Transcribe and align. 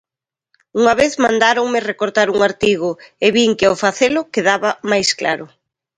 Unha 0.79 0.93
vez 1.01 1.11
mandáronme 1.25 1.79
recortar 1.91 2.27
un 2.35 2.39
artigo 2.49 2.89
é 3.27 3.29
vin 3.37 3.51
que 3.57 3.65
ao 3.67 3.79
facelo 3.83 4.29
quedaba 4.33 4.69
máis 4.91 5.09
claro. 5.19 5.45